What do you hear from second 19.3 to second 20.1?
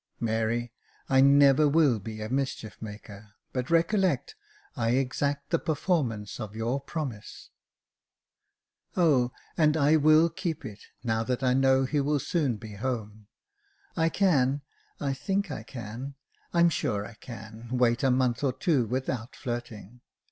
flirting.